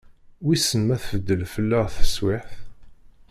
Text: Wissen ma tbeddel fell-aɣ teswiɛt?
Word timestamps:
Wissen 0.43 0.81
ma 0.85 0.95
tbeddel 1.03 1.41
fell-aɣ 1.53 1.87
teswiɛt? 1.95 2.51